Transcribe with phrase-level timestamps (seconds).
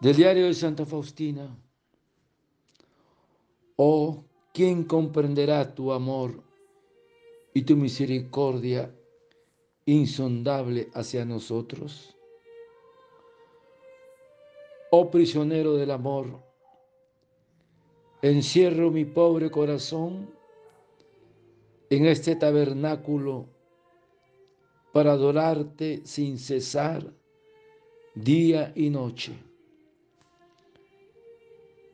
[0.00, 1.54] Del diario de Santa Faustina.
[3.76, 6.42] Oh, ¿quién comprenderá tu amor
[7.52, 8.94] y tu misericordia
[9.84, 12.16] insondable hacia nosotros?
[14.90, 16.42] Oh prisionero del amor,
[18.22, 20.30] encierro mi pobre corazón
[21.90, 23.48] en este tabernáculo
[24.94, 27.12] para adorarte sin cesar
[28.14, 29.49] día y noche.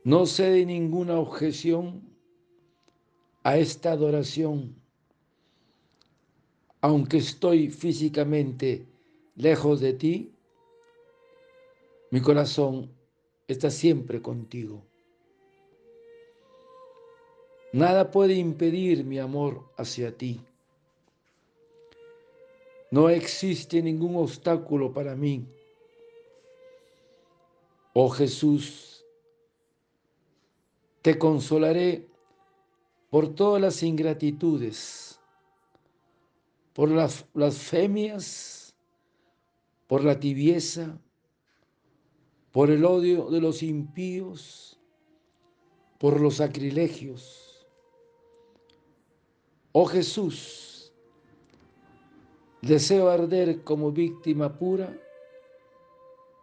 [0.06, 2.00] No cede ninguna objeción
[3.42, 4.76] a esta adoración,
[6.80, 8.86] aunque estoy físicamente
[9.34, 10.32] lejos de ti,
[12.12, 12.88] mi corazón
[13.48, 14.84] está siempre contigo.
[17.72, 20.40] Nada puede impedir mi amor hacia ti.
[22.92, 25.44] No existe ningún obstáculo para mí.
[27.92, 28.95] Oh Jesús,
[31.06, 32.08] te consolaré
[33.10, 35.20] por todas las ingratitudes,
[36.72, 38.74] por las blasfemias,
[39.86, 40.98] por la tibieza,
[42.50, 44.80] por el odio de los impíos,
[45.98, 47.68] por los sacrilegios.
[49.70, 50.92] Oh Jesús,
[52.62, 54.92] deseo arder como víctima pura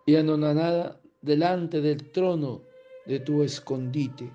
[0.05, 2.61] y anonadada delante del trono
[3.05, 4.31] de tu escondite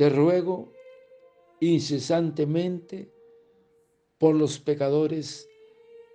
[0.00, 0.72] te ruego
[1.60, 3.12] incesantemente
[4.16, 5.46] por los pecadores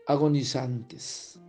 [0.08, 1.40] agonizantes.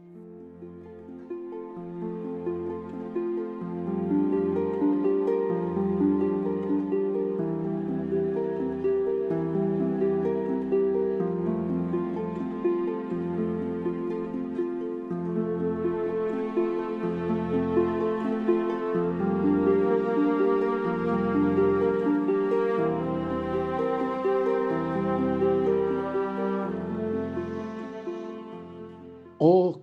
[29.39, 29.83] Oh,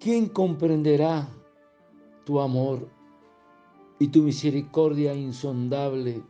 [0.00, 1.28] ¿quién comprenderá
[2.24, 2.88] tu amor
[4.00, 6.20] y tu misericordia insondable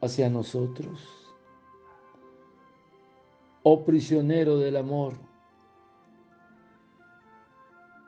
[0.00, 1.00] hacia nosotros?
[3.64, 5.14] Oh prisionero del amor,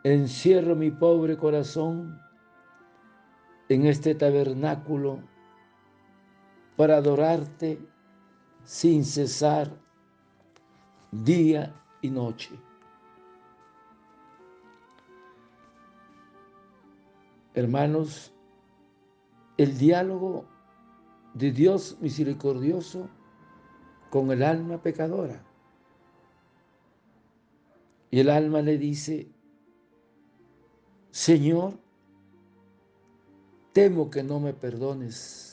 [0.05, 2.16] encierro mi pobre corazón
[3.69, 5.19] en este tabernáculo
[6.77, 7.81] para adorarte
[8.62, 9.77] sin cesar
[11.10, 12.70] día y noche.
[17.55, 18.33] Hermanos,
[19.56, 20.47] el diálogo
[21.34, 23.09] de Dios misericordioso
[24.11, 25.44] con el alma pecadora.
[28.10, 29.28] Y el alma le dice,
[31.10, 31.75] Señor,
[33.72, 35.50] temo que no me perdones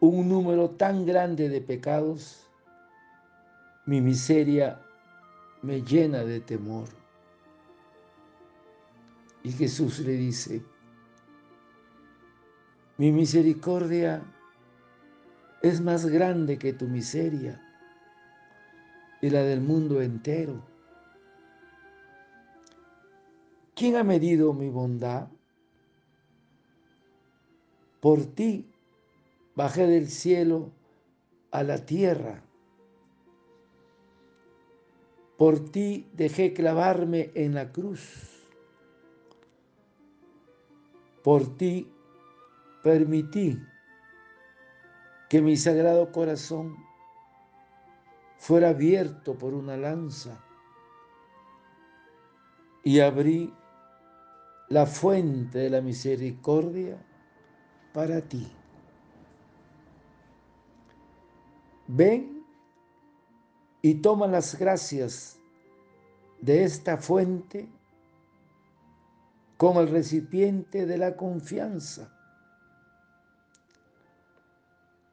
[0.00, 2.50] un número tan grande de pecados,
[3.86, 4.80] mi miseria
[5.62, 7.01] me llena de temor.
[9.44, 10.62] Y Jesús le dice,
[12.98, 14.22] mi misericordia
[15.62, 17.60] es más grande que tu miseria
[19.20, 20.62] y la del mundo entero.
[23.74, 25.28] ¿Quién ha medido mi bondad?
[28.00, 28.70] Por ti
[29.56, 30.70] bajé del cielo
[31.50, 32.42] a la tierra.
[35.36, 38.31] Por ti dejé clavarme en la cruz
[41.22, 41.92] por ti
[42.82, 43.58] permití
[45.28, 46.76] que mi sagrado corazón
[48.38, 50.44] fuera abierto por una lanza
[52.84, 53.54] y abrí
[54.68, 56.98] la fuente de la misericordia
[57.92, 58.50] para ti.
[61.86, 62.44] Ven
[63.82, 65.38] y toma las gracias
[66.40, 67.68] de esta fuente
[69.62, 72.12] como el recipiente de la confianza.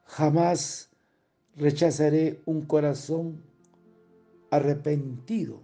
[0.06, 0.90] Jamás
[1.56, 3.44] rechazaré un corazón
[4.50, 5.62] arrepentido.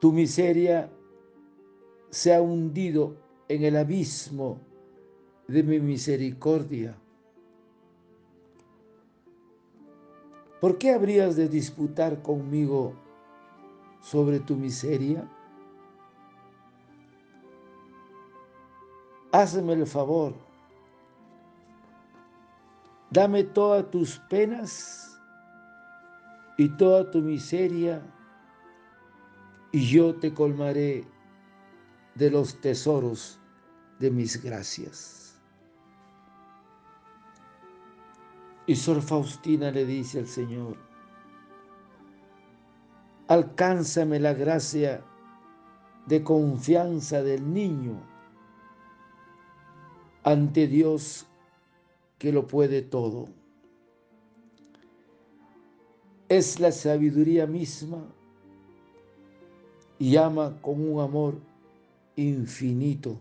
[0.00, 0.90] Tu miseria
[2.10, 3.16] se ha hundido
[3.46, 4.58] en el abismo
[5.46, 6.98] de mi misericordia.
[10.60, 13.09] ¿Por qué habrías de disputar conmigo
[14.00, 15.28] sobre tu miseria?
[19.32, 20.34] Hazme el favor,
[23.10, 25.20] dame todas tus penas
[26.58, 28.02] y toda tu miseria
[29.72, 31.04] y yo te colmaré
[32.16, 33.38] de los tesoros
[34.00, 35.40] de mis gracias.
[38.66, 40.76] Y Sor Faustina le dice al Señor,
[43.30, 45.04] alcánzame la gracia
[46.06, 48.02] de confianza del niño
[50.24, 51.28] ante Dios
[52.18, 53.28] que lo puede todo.
[56.28, 58.02] Es la sabiduría misma
[60.00, 61.38] y ama con un amor
[62.16, 63.20] infinito.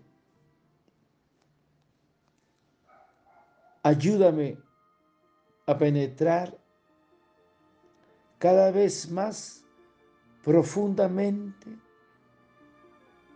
[3.83, 4.57] Ayúdame
[5.67, 6.57] a penetrar
[8.39, 9.69] cada vez más
[10.50, 11.68] profundamente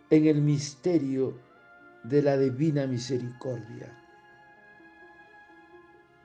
[0.09, 1.37] en el misterio
[2.03, 3.95] de la divina misericordia.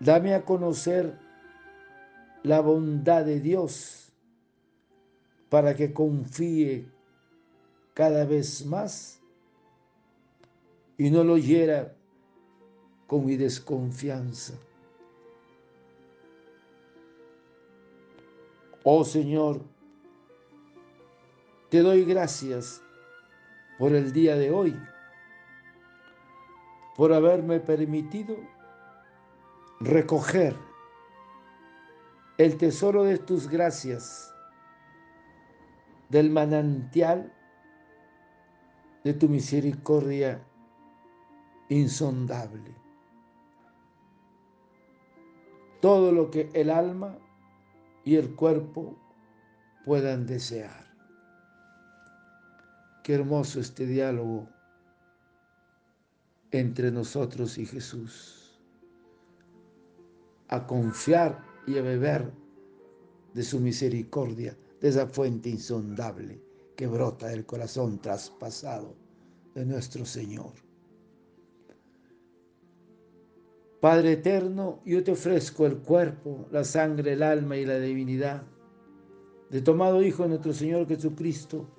[0.00, 1.14] Dame a conocer
[2.43, 4.11] la bondad de Dios
[5.50, 6.88] para que confíe
[7.93, 9.20] cada vez más
[10.96, 11.94] y no lo hiera
[13.06, 14.55] con mi desconfianza.
[18.85, 19.61] Oh Señor,
[21.68, 22.82] te doy gracias
[23.78, 24.76] por el día de hoy,
[26.96, 28.36] por haberme permitido
[29.80, 30.56] recoger
[32.38, 34.34] el tesoro de tus gracias,
[36.08, 37.32] del manantial
[39.04, 40.42] de tu misericordia
[41.68, 42.74] insondable.
[45.80, 47.18] Todo lo que el alma
[48.04, 48.96] y el cuerpo
[49.84, 50.88] puedan desear.
[53.08, 54.50] Qué hermoso este diálogo
[56.50, 58.60] entre nosotros y Jesús.
[60.49, 62.31] A confiar y a beber
[63.32, 66.38] de su misericordia, de esa fuente insondable
[66.76, 68.94] que brota del corazón traspasado
[69.54, 70.52] de nuestro Señor.
[73.81, 78.43] Padre eterno, yo te ofrezco el cuerpo, la sangre, el alma y la divinidad
[79.49, 81.75] de tomado Hijo de nuestro Señor Jesucristo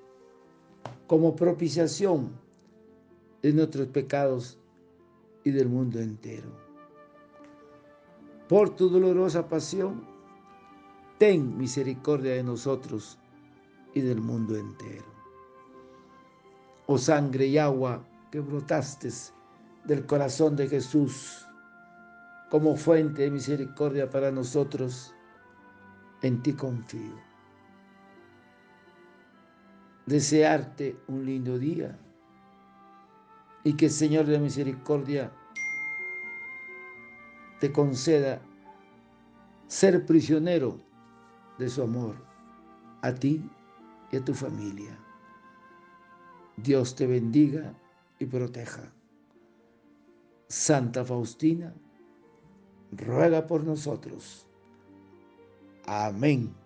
[1.10, 2.30] como propiciación
[3.42, 4.60] de nuestros pecados
[5.42, 6.48] y del mundo entero.
[8.48, 10.06] Por tu dolorosa pasión,
[11.18, 13.18] ten misericordia de nosotros
[13.92, 15.12] y del mundo entero.
[16.86, 19.08] Oh sangre y agua que brotaste
[19.86, 21.44] del corazón de Jesús
[22.52, 25.12] como fuente de misericordia para nosotros,
[26.22, 27.29] en ti confío.
[30.10, 31.96] Desearte un lindo día
[33.62, 35.30] y que el Señor de misericordia
[37.60, 38.42] te conceda
[39.68, 40.80] ser prisionero
[41.58, 42.16] de su amor
[43.02, 43.48] a ti
[44.10, 44.98] y a tu familia.
[46.56, 47.72] Dios te bendiga
[48.18, 48.92] y proteja.
[50.48, 51.72] Santa Faustina,
[52.90, 54.48] ruega por nosotros.
[55.86, 56.59] Amén.